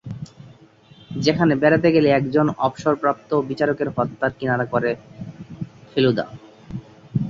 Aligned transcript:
সেখানে 1.21 1.53
বেড়াতে 1.55 1.87
গেলে 1.95 2.09
একজন 2.11 2.45
অবসরপ্রাপ্ত 2.59 3.29
বিচারকের 3.49 3.89
হত্যার 3.95 4.31
কিনারা 4.39 4.65
করে 4.73 4.91
ফেলুদা। 5.91 6.25